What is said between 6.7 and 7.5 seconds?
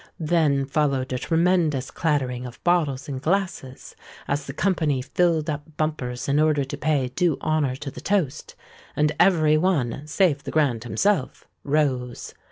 pay due